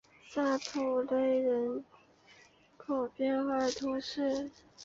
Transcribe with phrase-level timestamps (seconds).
[0.31, 1.85] 瑟普瓦人
[2.75, 4.49] 口变化图示